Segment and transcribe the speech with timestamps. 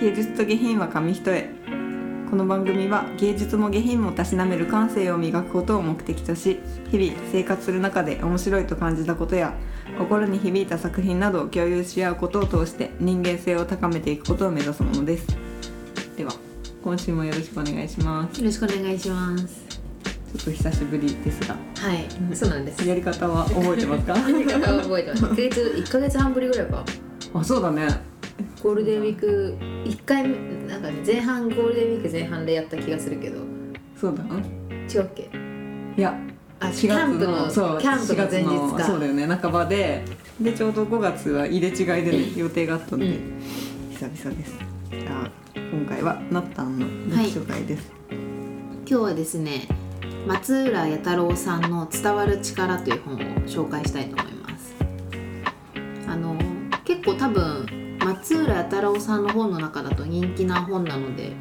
[0.00, 1.48] 芸術と下品は紙一重。
[2.30, 6.60] この番組は芸術も下品もたしなめる感性を磨くことを目的とし
[6.90, 9.52] 日々生活する中で面白いと感じたことや
[9.98, 15.26] 心に響いた作品などを共有し合うことを通して人間性を高めていくことを目指すものです。
[16.16, 16.32] では
[16.84, 18.38] 今週もよろしくお願いします。
[18.38, 19.66] よろしくお願いします。
[19.68, 21.54] ちょっと久しぶりですが。
[21.54, 22.06] はい、
[22.36, 22.86] そうなんです。
[22.88, 24.16] やり方は覚えてますか？
[24.16, 25.24] やり方は覚えてます。
[25.26, 26.84] 1ヶ月一ヶ月半ぶりぐらいか。
[27.34, 28.09] あそうだね
[28.62, 30.36] ゴールデンウィーク1回目
[30.66, 33.40] なんかね前半ゴールデンウィーク前半でやった気がするけど。
[33.98, 34.22] そうだ。
[34.24, 35.30] 違うっけ？
[35.96, 36.18] いや
[36.60, 38.84] あ4月のキャンプのそうキャンプの前日4月のか。
[38.84, 39.26] そうだよね。
[39.26, 40.04] 半ばで。
[40.40, 43.40] でちょうど5月は入れ違いで、ね、予定があったので、うん。
[43.90, 44.54] 久々です。
[44.90, 49.68] じゃあ今回はなったんの読書会です、今日はですね
[50.26, 54.74] 松浦弥太郎さんの「伝わる力」という本を紹介したいと思います。
[56.08, 56.34] あの
[56.84, 57.66] 結構多分
[58.10, 61.32] 松浦弥太郎さんの本の中だと人気な本なので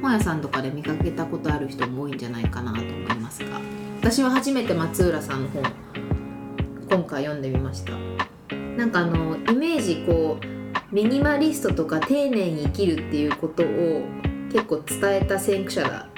[0.00, 3.60] 本屋さんとかで見かけたことある人も多いんじゃないかなと思いますが
[4.00, 5.62] 私は初めて松浦さんの本
[6.88, 7.92] 今回読んでみました。
[8.76, 13.66] なんかあのイメージこうミニマリストとか丁寧に生きるっていうことを
[14.50, 16.08] 結構伝えた先駆者だ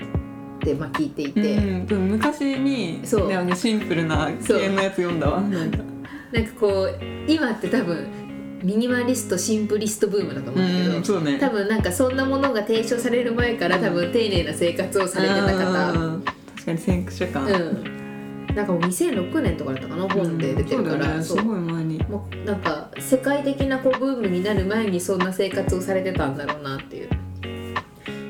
[0.56, 3.28] ってまあ聞いていて、うん、昔にそう。
[3.28, 5.40] ねあのシンプルな系のやつ読んだわ。
[5.40, 5.78] なんか。
[6.32, 8.23] なんかこう今って多分
[8.64, 11.38] ミニマリストシンプリストブームだと思うんだけど、うんそうね。
[11.38, 15.92] 多分なんかそんなものが提唱される前から多分丁寧な生活をされてた方。
[15.92, 18.54] うん確かに先駆者感、うん。
[18.54, 21.98] なんかもう2006年とかだったかな本で出てるから、うんそうだよねすごい前に。
[22.04, 27.10] もうなんか世界的なこうブームになる前にそんな生活をされてたんだろうなっていう。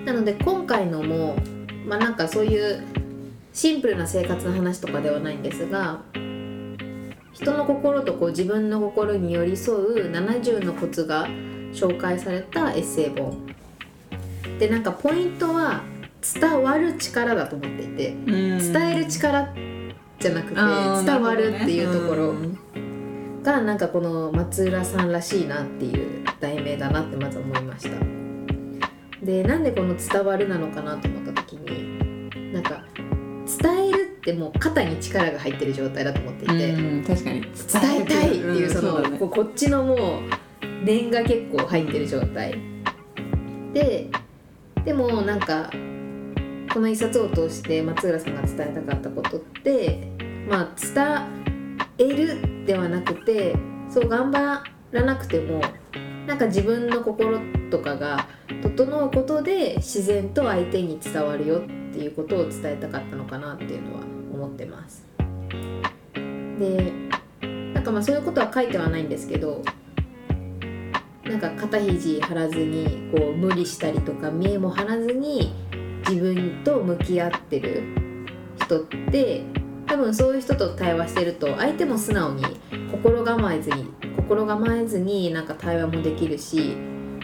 [0.04, 1.36] なので今回のも
[1.86, 2.82] まあなんかそういう
[3.52, 6.00] シンプルな生活の話とかではないんですが
[7.34, 11.26] 人の心とこう自分の心に寄り添う70のコツが
[11.72, 13.36] 紹介されたエッセイ本。
[14.58, 15.82] でなんかポイントは
[16.22, 18.72] 伝わる力だと思っていてうん。
[18.72, 19.52] 伝える力
[20.20, 22.34] じゃなくて伝わるっていうところ
[23.42, 27.96] がなんかこの松浦さんらしいなっていう題名だなってまず思いました。
[29.24, 31.83] でなんでこの「伝わる」なのかなと思った時に
[34.24, 37.40] ってもう肩に力が入ってる状態だと思っていて、うん確かに。
[37.42, 37.52] 伝
[37.82, 39.18] 伝えたいっていうその、だね。
[39.18, 39.98] こうこっちのもう
[40.82, 42.58] 念が結構入ってる状態。
[43.74, 44.08] で
[44.84, 45.70] でもなんか
[46.72, 50.08] この一冊を通して松浦さんが伝えたかったことって
[50.48, 51.26] まあ
[51.98, 53.56] 伝えるではなくて
[53.90, 55.60] そう頑張らなくても
[56.26, 57.40] なんか自分の心
[57.70, 58.28] とかが
[58.62, 61.60] 整うことで自然と相手に伝わるよっ
[61.92, 64.13] ていうことを伝えたかったのかなっていうのは
[64.44, 65.06] 思ってます。
[66.58, 66.92] で
[67.74, 69.62] なんかまあそういうことは書いてはないんですけど
[71.24, 75.52] なんか肩肘張らずにこう無理したりとか見えも張らずに
[76.08, 77.82] 自分と向き合ってる
[78.58, 79.42] 人って
[79.86, 82.44] 多分そういう人と対話してると相手も素直に
[82.90, 86.76] 心構えずに心構えずになんか対話もできるし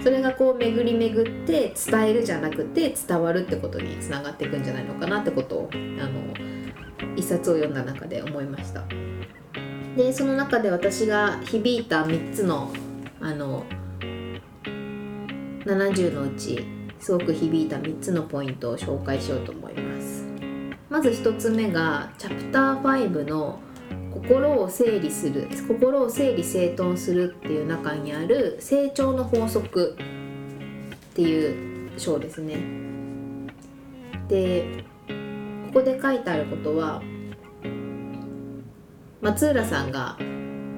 [0.03, 6.60] それがこう巡り巡って伝えるじゃなくて伝わるってことにつながっていくんじゃないのかなってことをあの
[7.17, 8.85] 一冊を読んだ中で思いました。
[9.97, 12.73] でその中で私が響いた3つの
[13.21, 13.65] あの
[15.65, 16.65] 70のうち
[16.99, 20.27] すごく響いた3つのポイントを紹介しようと思います
[20.89, 23.61] まず1つ目がチャプター5の
[24.13, 29.97] 心を整理する心を整理整頓するっていう中にある成長の法則
[31.11, 32.59] っていう章ですね
[34.29, 34.85] で
[35.73, 37.01] ここで書いてあることは
[39.21, 40.19] 松浦さんが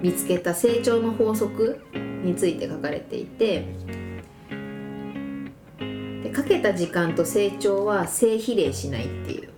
[0.02, 1.80] 見つけた成長の法則
[2.22, 3.64] について書かれていて
[6.22, 9.48] でかけた時間と成長は正比例しないっていう。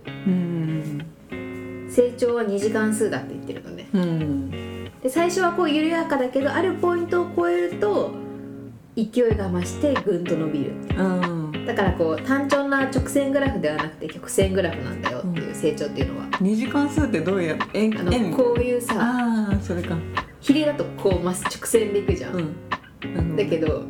[1.87, 4.91] う成長は2時間数だって言ってるのね。
[5.03, 8.13] で最初はこう緩やかだけどあるポイントを超えると
[8.95, 11.34] 勢いが増してぐんと伸びるう。
[11.65, 19.97] だからこう単調な直線グラフではなくて曲線グラフなんだよっていう成長っていうのは、二時間数ってどうや円あの円こういうさああそれか。
[20.41, 23.35] 比例だとこうまっ直線でいくじゃん、うん。
[23.35, 23.83] だけど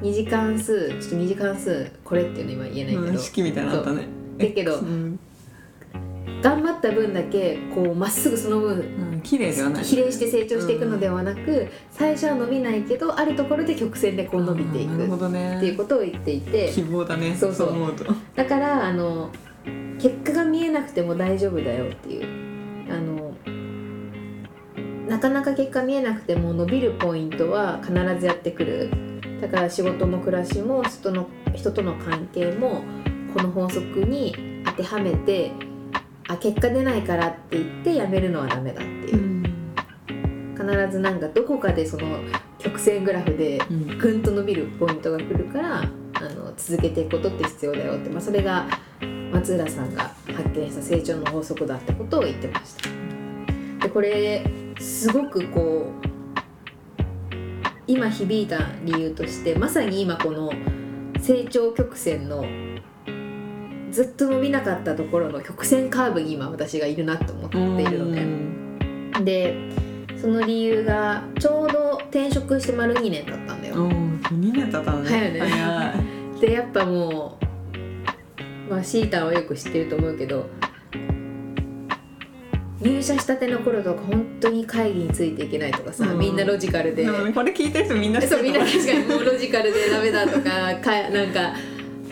[0.00, 4.06] 2時間数ちょっと2時間数これっていうの今言えないけど、うん式みたいなのあったね。
[4.38, 5.18] だけどうん。
[6.42, 9.84] 頑張った分だけこうまっすぐその分うん綺麗ではない。
[9.84, 15.56] 比例して成長していくのではなく、最初は伸びないけどあるところで曲線でこう伸びていくどね。
[15.56, 16.70] っていうことを言っていて。
[16.72, 17.34] 希望だね。
[17.34, 17.52] そう。
[17.52, 18.04] そう思うと。
[18.36, 19.30] だからあの
[20.00, 22.46] 結果が見えなくても大丈夫だよっていう。
[22.88, 23.34] あの
[25.08, 28.90] なかなか結果見えなくても伸びるポイントは必ずやってくる。
[29.40, 32.82] だから仕事も暮らしも人の人との関係も
[33.34, 35.52] この法則に当てはめて
[36.28, 39.44] あ結果出ないからって言ってやめるのはダメだっていう、
[40.56, 42.18] 必ずなんかどこかでその
[42.58, 43.98] 曲線グラフでうん。
[43.98, 45.88] ぐんと伸びるポイントが来るからあ
[46.34, 48.66] の続けていくことって必要だよって、まあ、それが
[49.32, 52.88] 松浦さんが発見した成長の法則だってことを言ってました。
[53.86, 54.44] でこれ
[54.80, 56.06] すごくこう
[57.86, 60.50] 今響いた理由としてまさに今この
[61.20, 62.44] 成長曲線の
[63.96, 69.24] ずっと伸びなかったところの曲線カーブに今私がいるなと思っているのね。
[69.24, 69.56] で
[70.20, 73.76] その理由がちょうど転職して丸2年経ったんだよ。
[73.76, 75.08] うん2年経ったのね。
[75.08, 75.40] 早いね。
[76.42, 77.38] でやっぱも
[78.68, 80.46] うまあシーターはよく知ってると思うけど
[82.82, 86.18] 入社したての頃とか本当に会議についていけないとかさ、うん。
[86.18, 90.42] みんなロジカルで、これ聞いてる人みんなそうみんなる確かにもうロジカルでダメだとか
[90.82, 91.54] かなんか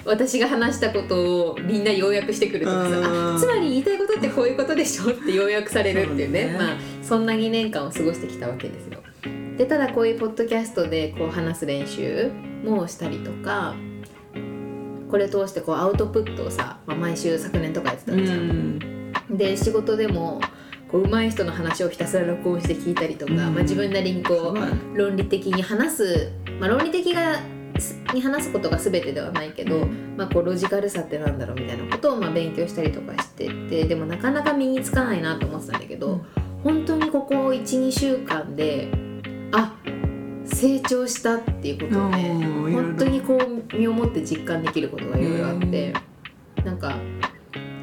[0.04, 6.44] 私が話したことをみんな要約してくるとかさ、つまり言いたいことってこういうことでしょって要約されるっていうね。
[6.46, 6.58] ね。
[6.58, 9.00] まあそんな2年間を過ごしてきたわけですよ。
[9.56, 12.30] でただこういうポッドキャストでこう話す練習
[12.64, 13.74] もしたりとか
[15.10, 18.38] これ通してこうアウトプットをさ、まあ、毎週昨年とかやってたうじゃん。
[18.48, 18.78] ん。
[19.30, 20.40] で仕事でも
[20.90, 23.38] こう上手い人の話をひたすら録音して聞いたりとか、うん。
[23.38, 27.38] まあ、自分なりにこう論理的に話す、まあ、論理的が
[28.12, 29.86] に話すことが全てではないけど、
[30.16, 36.44] まあ、こうロジカルさってなんだろうみたいなことをまあ勉強したりとかしててでもなかなか身につかないなと思ってたんだけど、うん。
[36.64, 38.88] 本当にここ12週間で
[39.52, 39.76] あ
[40.46, 42.32] 成長したっていうことをね
[42.72, 45.92] 本当にこう身をもって実感できることがいろいろあって
[46.64, 46.96] なんか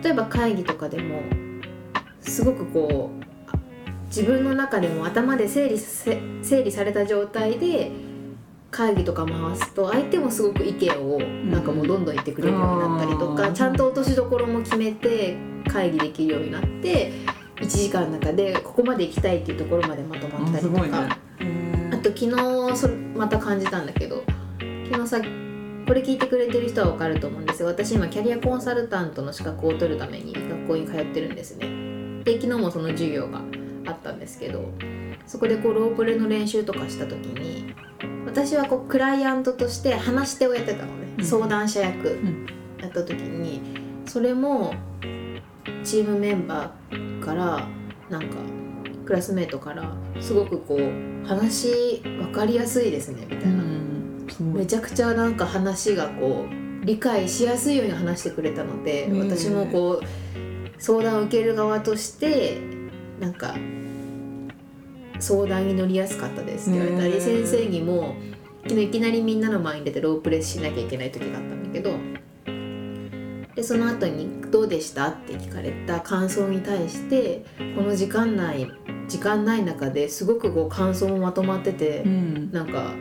[0.03, 1.21] 例えば会議とかでも
[2.19, 3.23] すごくこう
[3.55, 3.59] あ
[4.07, 7.91] 自分の中でも頭で整理せ整理された状態で
[8.71, 15.35] 会議とか回すと相手もすごく意見をなんかもうどんどん言ってくれるようになったりとか、うんちゃんと落としどころも決めて
[15.67, 17.11] 会議できるようになって
[17.57, 21.07] 1時間の中でここまで行きたいっていうところまでまとまったりとか。
[21.41, 21.91] ね。
[21.91, 24.23] あと昨日それまた感じたんだけど
[24.89, 25.21] 昨日さ
[25.87, 32.23] これ聞いてくれてる人は分かると思うんですが私今キャリアコンサルタントの資格を取るために学校に通ってるんですね。
[32.23, 33.41] で昨日もその授業が
[33.85, 34.71] あったんですけど
[35.25, 37.73] そこでこうロープレの練習とかした時に
[38.25, 41.25] 私はこうクライアントとして話し手をやってたのね、うん。
[41.25, 42.45] 相談者役ん。
[42.79, 43.61] やった時に
[44.07, 44.73] それも
[45.83, 47.67] チームメンバーから
[48.09, 48.37] なんか
[49.05, 59.19] クラスメートからすごくこう話分かりやすいですねみたういな、んすごいめちゃくちゃなんか話がこう理解しやすいように話してくれたので、うん。
[59.29, 62.59] 私もこう相談を受ける側として
[63.19, 63.55] なんか
[65.21, 68.15] 相談に乗りやすかったですって言われたり、うん先生にも
[68.63, 71.95] 昨日いきなりみんなの前に出てロープレイしなきゃいけない時があったんだけど
[73.55, 77.43] でその後に「どうでした?」って聞かれた感想に対して
[77.75, 78.67] この時間内
[79.07, 82.03] 時間ない中ですごくこう感想もまとまってて。
[82.05, 82.93] うんなんか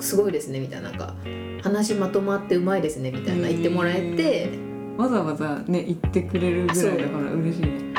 [0.00, 1.16] すごいですねみたいななんか
[1.62, 4.50] 話まとまってうまいですねみたいな言ってもらえて
[4.96, 7.94] わざわざね言ってくれるぐらいだから嬉しいね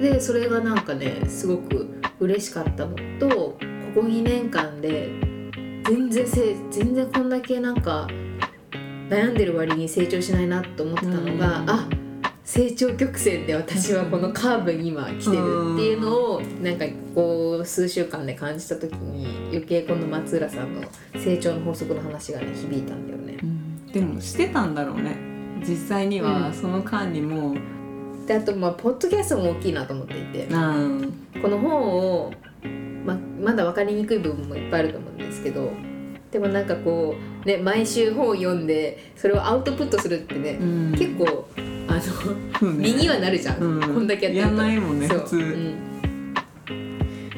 [0.00, 1.88] でそれがなんかねすごく
[2.20, 3.56] 嬉しかったのとこ
[3.94, 5.08] こ2年間で
[5.84, 8.06] 全然せ全然こんだけなんか
[9.08, 11.70] 悩んでる割に成長しないなと思ってたのが、うん。
[11.70, 11.88] あ
[12.44, 16.84] 成長曲線で私はこのカーブに今来てるっていうのをなんか
[17.14, 20.82] こう数週間で感じた時に余計この松浦さんの
[21.14, 23.38] 成長の法則の話がね響いたんだよね。
[23.40, 23.86] うん。
[23.86, 25.16] でもしてたんだろうね。
[25.60, 26.42] 実際にうん。
[26.44, 27.56] はその間にも
[28.26, 30.48] であとまあポッドキャストも大きいなと思っていて。
[30.52, 30.76] あ
[31.42, 32.32] この本を、
[33.04, 35.70] ままだ分かりにくい部分もいっぱいあると思うんですけど
[36.30, 40.92] でもなんかこうね毎週本を読んでそれをアウトプットするってね、うん。
[40.92, 41.48] 結構
[41.88, 41.94] あ
[42.62, 42.90] のね。
[42.90, 43.80] 身にはなるじゃん、うん。
[43.80, 44.48] こんだけやってると。
[44.48, 45.36] やんないもんね普通。
[45.36, 46.34] うん。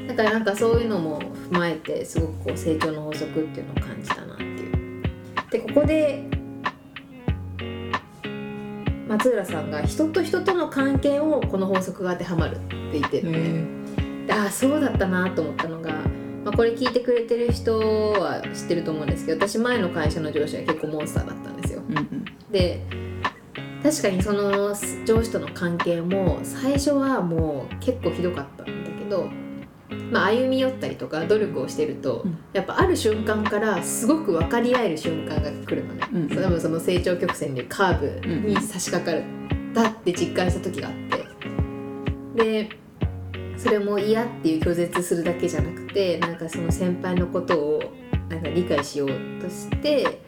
[0.08, 4.72] だからなんかそういうのも踏まえてすごくこう成長の法則っていうのを感じたなっていう。
[5.50, 6.24] でここで
[9.08, 13.81] 松浦さんが人と人との関係をこの法則が当てはまるって言ってるのね、
[14.30, 15.90] ああそうだったなと思ったのが、
[16.44, 17.78] まあ、これ聞いてくれてる人
[18.12, 21.82] は知ってると思うんですけど私前の会社の上司は結構モンスターだったんですよ。
[21.90, 22.24] えうん。
[22.50, 22.80] で
[23.82, 24.68] 確かにその
[25.04, 29.28] 上司との関係も最初はもう結構ひどかったんだけど、
[30.12, 32.38] まあ、歩み寄ったりとか努力をしてると、うん。
[32.52, 39.24] やっぱある瞬間からすごく分かり合える瞬間が来るのね、うんそれ多分その成長曲線でカーブに差し掛かる、
[39.74, 41.22] だって実感した時があって。
[42.44, 42.70] で
[43.62, 47.94] それも嫌っていう拒絶するだけじゃなくてなんかその先輩のことを
[48.28, 49.08] なんか理解しよう
[49.40, 50.20] として、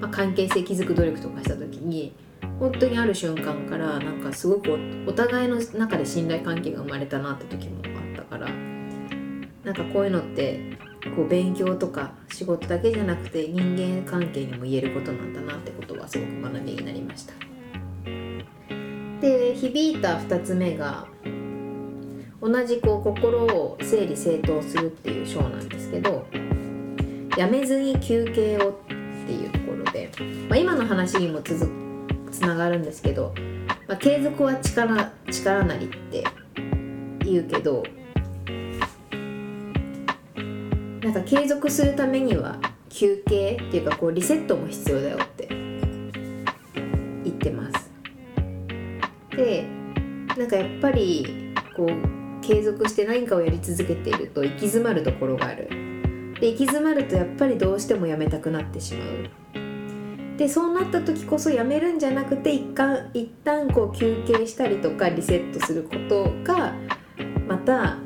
[0.00, 2.14] まあ、関係性築く努力とかした時に
[2.58, 10.78] 本当にある瞬間からなんかすごくお互いの中で信頼関係が生まれたなって時もあったからなんかこういうのって
[11.14, 17.34] こう勉強とか仕事だけじゃなくて人間関係にも言えることなんだなってことはすごく学びになりました。
[19.20, 21.06] で響いた2つ目が
[22.40, 26.26] 同じこう心を整理整頓するっていう章なんですけど
[27.36, 28.72] やめずに休憩をっ
[29.26, 30.10] ていうところで、
[30.48, 31.70] まあ、今の話にも続
[32.32, 33.34] つながるんですけど、
[33.86, 36.24] まあ、継続は力力なりって
[37.24, 37.84] 言うけど
[41.02, 45.48] なんか継続するためには休憩っていうかこうリセットも必要だよって
[47.24, 47.90] 言ってます。
[49.30, 49.64] で
[50.36, 55.68] なんかやっぱりこう継続して何かをやり続けていると行き詰まるところがある。
[56.40, 60.38] で行き詰まるとやっぱりどうしてもやめたくなってしまう。
[60.38, 66.74] でそうなった時こそやめるんじゃなくて一旦一旦こう休憩したりとかリセットすることが
[67.46, 67.98] また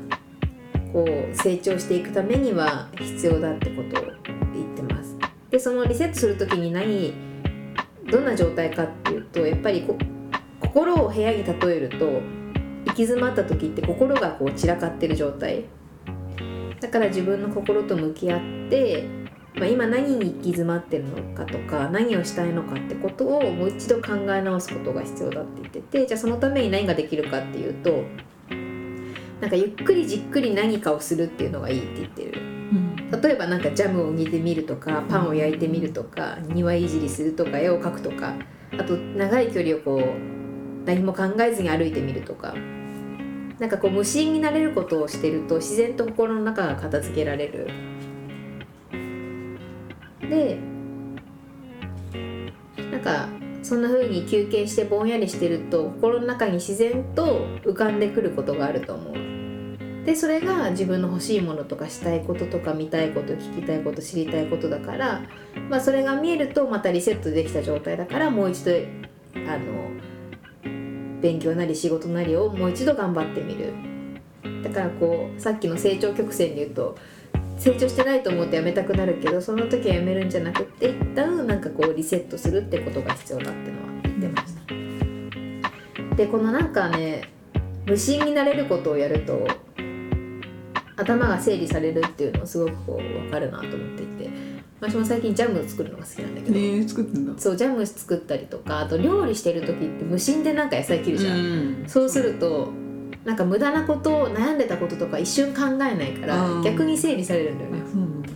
[0.91, 4.05] こう成長していくためには必要だってことを
[4.53, 5.15] 言ってます。
[5.49, 7.13] でそのリセットする時に何
[8.11, 9.87] どんな状態かっていうとやっぱり
[10.59, 12.21] 心を部屋に例えると
[12.85, 15.65] 行き詰まった時って心がこう散らかってる状態。
[16.79, 19.07] だから自分の心と向き合って、
[19.55, 28.03] まあ、今何に行き詰まってるのかとか何をしたいのかってことをもう一度考え直すことが必要だって言っててじゃあそのために何ができるかっていうと
[29.41, 32.41] なんかゆっくりじっくり何かをするっていうのがいいって言ってる。
[33.21, 38.33] 例えばなんかジャムを煮てみるとかパンを焼いてみるとか庭いじりするとか絵を描くとか
[38.77, 40.44] あと長い距離をこう
[40.85, 42.53] 何も考えずに歩いてみるとか。
[43.59, 47.67] なんかこう無心になれることをしてると自然と心の中が片付けられる。
[50.21, 50.57] で
[52.91, 53.29] なんか
[53.63, 59.15] そんな風に休憩してぼんやりしてると心の中に自然と浮かんでくることがあると思う。
[60.05, 65.23] でそれが自分の欲しいものとかしたいこととか見たいこと聞きたいこと知りたいことだから、
[65.67, 69.89] まあ、それが見えるとまたリセットできた状態だからもう一度あの
[71.25, 73.73] 勉強なり仕事なりをもう一度頑張ってみる。
[74.63, 76.95] だからこうさっきの成長曲線で言うと
[77.57, 84.53] 成長してないと思ってやめたくなるけどその時はやめるんじゃなくて一旦なんかこうリセットするってことが必要だってのは言ってまし
[86.09, 86.15] た。
[86.15, 87.27] でこのなんかね
[87.87, 89.47] 無心になれることをやると
[90.95, 94.14] 頭が整理されるっていうのをすごくこう分かるなと思っていて。
[94.89, 97.33] 私も最近ジャムを作るのが好きなんだけど、えー、作ってんだ。
[97.41, 101.39] そうジャム作ったりとかあと料理してる時って無心でなんか野菜切るじゃん、う
[101.83, 101.83] ん。
[101.87, 102.71] そうすると
[103.23, 106.61] なんか無駄なことを悩んでたこととか一瞬考えないからうん。
[106.63, 107.81] 逆に整理されるんだよね。
[107.91, 108.29] そうなんだ。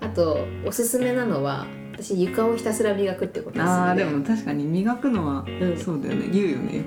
[0.00, 5.78] あとおすすめなのは私床をひたすら磨くってことですあーでも確かに磨くのはうん。
[5.78, 6.28] そうだよね。
[6.32, 6.84] 言うよね。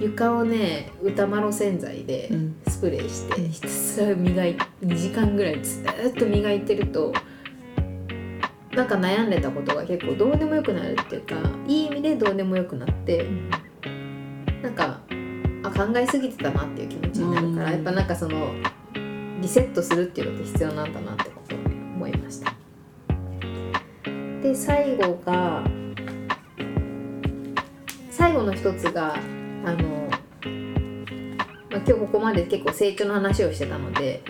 [0.00, 2.56] 床をね歌丸洗剤でうん。
[2.68, 7.12] スプレーしてひたすら磨い2時間ぐらいずーっと磨いてると
[8.74, 13.26] なんか悩んでたことが結構どうでもよくなるっていうかいい意味でどうでもよくなって
[14.62, 15.00] なんか
[15.62, 17.72] あ考えすぎてたなっていう気持ちになるから、うん。
[17.74, 18.52] やっぱなんかその
[19.40, 22.54] リセットするっていうのって必要なんだなってことを思いました。
[24.42, 25.64] で最後が
[28.10, 30.08] 最後の一つがあの、
[31.70, 34.22] まあ、今日ここまで結構成長の話をしてたので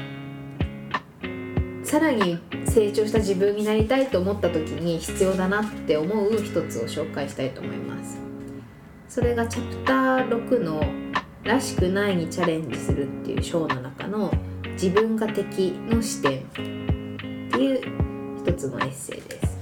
[1.83, 8.19] さらに成長した自分になりたいと思った時に必要だなって思う一つを紹介したいと思います。
[9.09, 10.83] それがチャプター6の
[11.45, 14.33] 「らしくないにチャレンジする」っていう章の中の
[14.75, 16.63] 「自分が敵の視点」って
[17.59, 17.81] いう
[18.39, 19.55] 一つのエッセイです。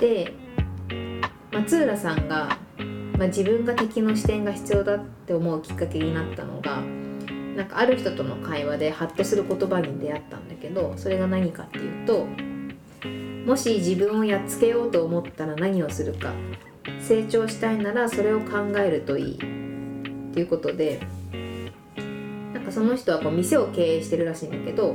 [0.00, 0.32] で
[1.52, 2.56] 松浦さんが、
[3.18, 6.80] まあ、自分が敵の視点が必要だって思うきっかけになったのが
[7.58, 12.24] なんかある人との会話でハッとする言葉に出会ったんだけどそれが何かっていうと
[13.44, 16.32] もし自分をやっつけようと思ったら何をするか。
[17.00, 19.34] 成長したいならそれを考えるといい。
[19.36, 19.38] っ
[20.32, 21.00] ていうことで
[22.54, 24.94] なんかその人はこう店を経営してるらしいんだけど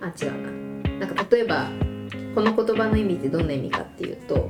[0.00, 0.42] あ違う
[0.96, 1.06] な。
[1.06, 1.68] なんか例えば
[2.34, 4.48] この言葉の意味ってどんな意味かっていうと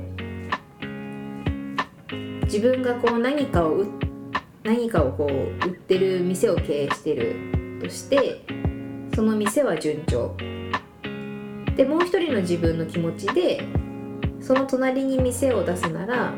[2.43, 3.87] 自分がこう何かを売
[4.63, 5.29] 何かをこう
[5.67, 8.45] 売ってる店を経営してるとして
[9.13, 10.35] その店は順調。
[11.75, 13.67] でもう一人の自分の気持ちで
[14.39, 16.33] その隣に店を出すなら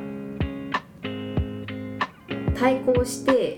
[2.57, 3.57] 対抗して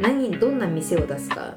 [0.00, 1.56] 何どんな店を出すか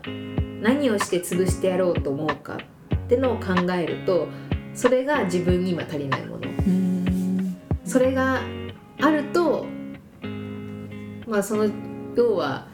[0.62, 2.58] 何をして潰してやろうと思うか
[2.96, 4.28] ってのを考えると
[4.76, 6.48] それが自分に今足りないもの。
[6.48, 7.58] うん。
[7.84, 8.42] それが
[9.02, 9.66] あると
[11.28, 11.70] まあその
[12.16, 12.68] 要は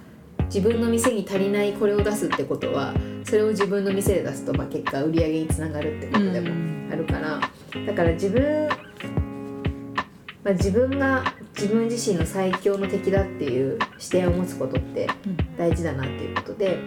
[0.46, 2.94] 自分の店に足りないこれを出すってことは
[3.24, 6.50] それを自分の店で出すと、まあ、結果売り上げにつながるってことでも
[6.92, 7.40] あるから
[7.86, 8.70] だから自分、
[10.44, 11.24] まあ、自分が
[11.56, 15.08] 自分自身の最強の敵だっていう視点を持つことって
[15.58, 16.80] 大事だなっていうことで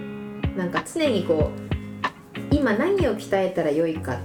[0.57, 4.21] なんか常にこう今何を鍛えたらよいか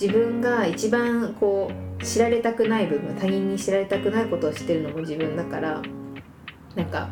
[0.00, 5.82] 自分が一番こう知られたくない部分他人に知られたくないことをしてるのも自分だから
[6.74, 7.08] なんか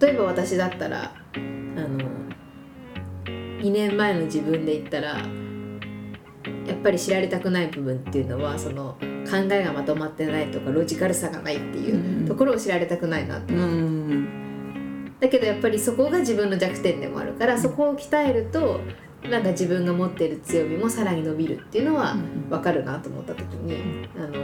[0.00, 1.98] 例えば私だったらあの
[3.60, 5.16] 2年前の自分で言ったら
[6.66, 8.96] やっぱり知られたくない部分っていうのはその
[9.30, 15.12] 考えがまとまってないとかロジカルさがないっていうところを知られたくないなってうん。
[15.20, 18.80] だけどやっぱりそこが自分の弱点でもあるからそこを鍛えると
[19.28, 22.16] なんか自分が持っている強みもさらに伸びるっていうのは
[22.50, 24.40] 分かるなと思った時にあの、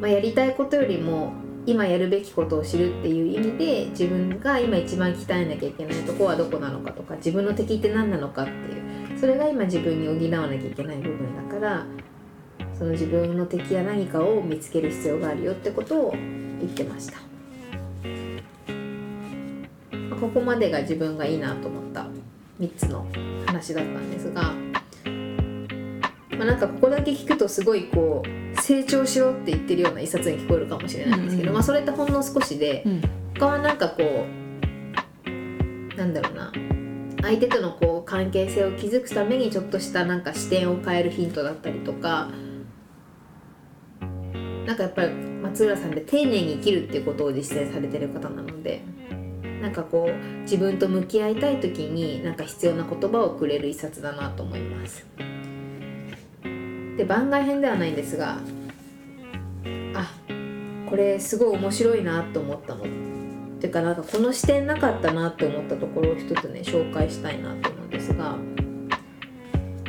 [0.00, 1.32] まあ、やりたいことよりも
[1.66, 11.86] 今やるべきことを知るっていう意味で自分が今一番鍛えなきゃいけないとこはどこなのかとか自分の敵って何なのかっていうそれが今自分に補わなきゃいけない部分だから
[12.76, 17.18] その自分の敵や何かを見つける必要があるよってことを言ってました。
[20.10, 22.06] まあここまでが自分がいいなと思った
[22.60, 23.06] 3つの
[23.46, 24.42] 話だったんですが、
[26.36, 31.54] まあ、なんかここだけ聞くとすごいこう成長しろって言ってるような一冊に聞こえるかもしれないんですけど、うんうん。
[31.54, 33.02] まあ、それってほんの少しでうん。
[33.34, 36.52] 他はなんかこうなんだろうな
[37.22, 42.28] 相手とのこう関係性を築くためにちょっとしたなんか視点を変えるヒントだったりとか
[44.66, 48.82] なんかやっぱり松浦さんで丁寧に生きるっていうことを実践されてる方なので
[49.64, 55.06] なんかこう自分と向き合いたい時になんか必要な言葉をくれる一冊だなと思います。
[56.98, 58.40] で番外編ではないんですが
[59.94, 60.12] あ
[60.88, 62.84] これすごい面白いなと思ったの
[63.58, 68.36] ていうかなんかこの視点なかったなって思ったところを一つね紹介したいなと思うんですが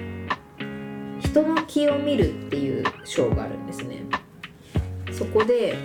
[1.20, 4.06] 「人の気を見る」っていう章があるんですね。
[5.12, 5.76] そこで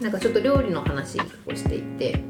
[0.00, 2.27] なんかちょっと料理の話をしていて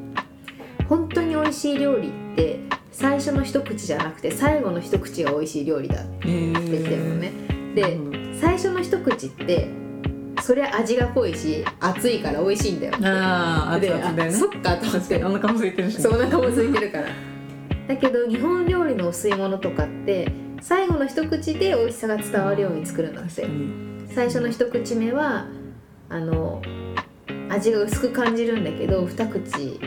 [0.88, 2.60] 本当に美味しい料理って
[2.92, 7.32] 最初の一口じゃなくて最後の一口が美味しい料理だってえー言ってるのね。
[7.74, 9.68] でうん最初の一口って
[10.42, 13.90] そりゃ味が濃いし熱いから美味しいんだよああね。
[13.90, 15.24] あそっかと思って。
[15.24, 16.00] お腹も空いてるしね。
[16.02, 17.06] そうお腹も空いてるから。
[17.88, 23.46] だけど日本料理のお吸い物とかって最後の一口で美味しさが伝わるように作るんだって。
[24.14, 25.46] 最初の一口目は
[26.08, 26.62] あの
[27.50, 29.78] 味が薄く感じるんだけど二口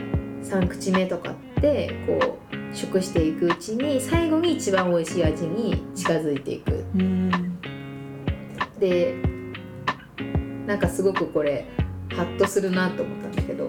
[0.42, 6.84] 三口目とかってこう食していくうちに最後に一番美味しい味に近づいていく。
[6.94, 7.30] うん。
[8.78, 9.14] で
[10.66, 11.66] なんかすごくこれ
[12.10, 13.68] ハッとするなと思ったんだけど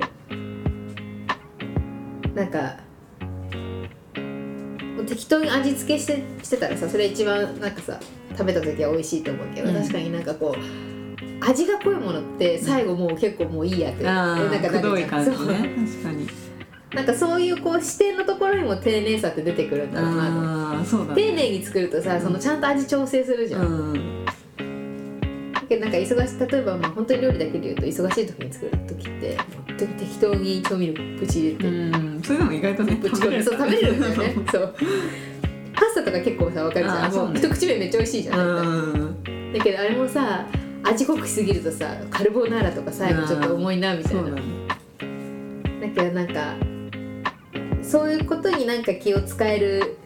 [2.33, 2.77] なんか
[5.05, 7.99] 適当に味付けしてしてたらさそれ一番なんかさ
[8.31, 9.75] 食べた時は美味しいと思うけど、うん。
[9.75, 15.35] 確かになんかこう味が濃いものって最後もう結構もういいやって、あなんかあくどい感じね。
[15.35, 15.47] そう。
[15.47, 16.42] 確かに
[16.93, 20.29] なんかそういうこう視点のところにも丁寧さって出てくるんだろうなと。
[20.77, 24.25] ああそうだ丁ね寧に作るとさそのちゃんと味調整するじゃん、うん。
[24.25, 24.31] だ
[25.67, 32.21] けどなんか忙し例えばまあ本当に料理だけで言うと忙しい時に作る時って本当に適当に調味料プチ入れて、うん。
[32.21, 34.35] それでも意外とねぶち込んでそう食べれるんだよね。
[34.51, 34.75] そう。
[35.73, 37.11] パスタとか結構さ分かるじゃん。
[37.11, 38.63] もう一口目めっちゃ美味しいじゃん、う
[39.29, 39.53] ん。
[39.53, 40.45] だけどあれもさ
[40.83, 44.21] 味濃くしすぎるとさカルボナーラとか最後ちょっと重いなみたいな。
[44.29, 44.41] ね。
[45.81, 46.55] だけどなんか
[47.83, 49.97] そういうことになんか気を使える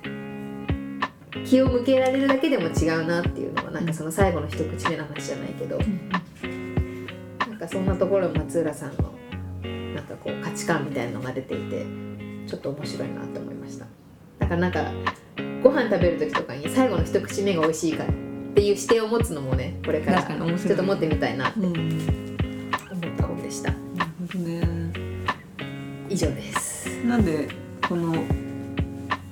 [1.45, 5.79] 気を向けられるだけでも違うなっていうのはなんかその最後の一口目の話じゃないけど、
[7.47, 9.13] なんかそんなところ松浦さんの
[9.93, 11.85] なんかこう価値観みたいなのが出ていて
[12.47, 13.85] ちょっと面白いなって思いました。
[14.39, 14.91] だからなんか
[15.63, 18.07] ご飯食べる時とかに最後の一口目が美味しいかっ
[18.53, 20.37] ていう視点を持つのもねこれからちょっ
[20.75, 22.01] と持ってみたいなってうん
[22.91, 23.71] 思った本でした。
[23.71, 24.91] なるほどね。
[26.09, 26.89] 以上です。
[27.05, 28.13] なんでこの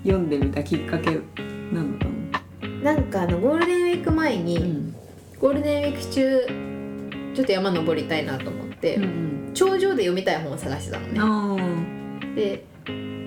[0.03, 2.05] 読んでみたきっかけなのか
[2.81, 2.93] な？
[2.93, 4.97] んかあのゴールデンウィーク前に、な
[5.39, 12.35] ゴールデンウィーク中ちょっと山登りたいなと思って、うん頂上で読みたい本を探してたのね。
[12.35, 12.65] で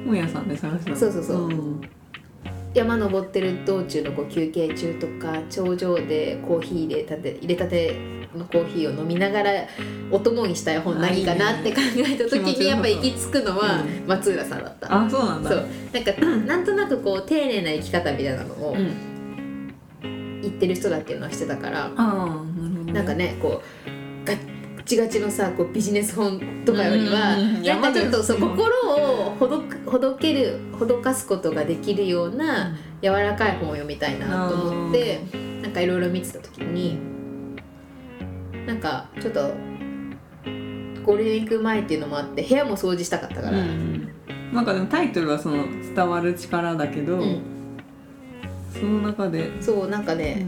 [0.07, 0.97] 本屋さんで探したの？
[0.97, 1.49] そうそうそう。
[1.49, 1.81] うん。
[2.75, 7.97] 山登ってる道中のこう休憩中とか頂上でコーヒー入れたて入れたて
[8.39, 9.53] のコーヒーを飲みながら
[10.11, 14.07] お供にしたい本何かなって考えた時にやっぱ行き着くのはうん。
[14.07, 14.95] 松浦さんだった。
[14.95, 15.51] あそうなんだ。
[15.51, 15.67] そう。
[15.93, 19.09] なんかなんとなくこう丁寧な生き方みたいなのをうん。
[20.41, 24.39] 言ってる人だっていうのはしてたから、ああなんかねこうガッ
[24.85, 35.21] チガチのさこうビジネス本とかよりは、うんうんうんなんかちょっとそう心をほどくほどけるほどかすことができるような柔らかい本を読みたいなと思って
[35.63, 36.99] なんかいろいろ見てた時に
[38.69, 39.41] なんかちょっと
[41.03, 44.13] ゴールデンウィーク前っていうのもあって部屋も掃除したかったから、うん
[44.53, 47.43] なんかでもタイトルはその伝わる力だけど、うん。
[48.73, 50.47] その中で、そうなんかね、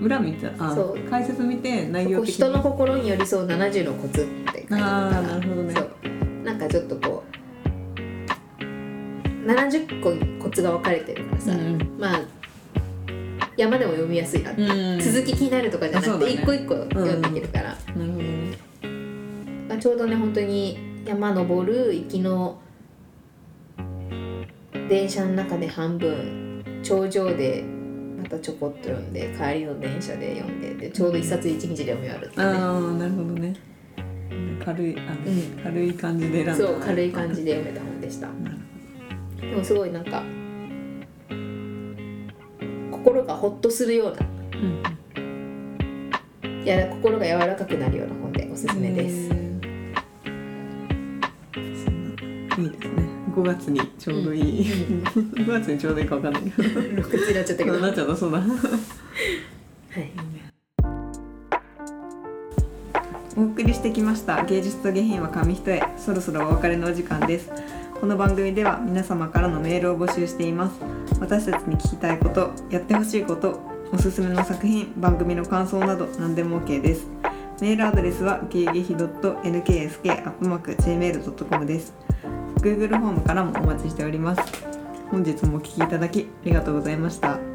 [0.00, 0.98] 裏見てあそう。
[1.10, 5.74] 解説見て内容的人の心に寄り添う70のコツって書いてあったからなるほどね。
[6.44, 7.24] なんかちょっとこ
[8.60, 11.96] う70個にコツが分かれてるからさ、うん。
[11.98, 12.20] まあ
[13.56, 14.50] 山でも読みやすいな。
[14.50, 15.00] うん。
[15.00, 18.58] 続き気になるとかじゃなくて一個一個読んでいけるから、なるほどね。
[19.68, 22.60] まあ、ちょうどね本当に山登る行きの
[24.88, 27.64] 電車の中で半分頂上で
[28.20, 33.54] またちょこっと読んで帰りの電車で読んででちょうど一冊一日で読み終わるってね、ああなるほどね。
[34.64, 35.62] 軽いあ、うん。
[35.62, 36.54] 軽い感じで選んだ。
[36.56, 38.28] そう軽い感じで読めた本でした。
[39.40, 40.22] でもすごいなんか
[43.02, 44.18] 心がほっとするような
[44.60, 46.64] うん。
[46.64, 49.30] やら心が柔らかくなるような本でおすすめです、いい
[51.62, 53.08] ですね。
[53.34, 56.42] 5月にちょうどいい、5月にちょうどいいかわかんない。
[56.42, 58.48] けど6つになっちゃったけど、なっちゃったそうだはい、
[63.38, 64.44] お送りしてきました。
[64.44, 65.80] 芸術と下品は紙一重。
[65.96, 67.50] そろそろお別れのお時間です。
[67.98, 70.80] この番組では皆様からのメールを募集しています
[71.20, 73.60] 私たちに聞きたいことやってほしいこと
[73.92, 77.06] おすすめの作品番組の感想など何でも OK です。
[77.60, 81.92] メールアドレスは芸劇 .nksk.gmail.com です。
[82.56, 84.42] Google フォームからもお待ちしております。
[85.10, 87.49] 本日もお聞きいただきありがとうございました。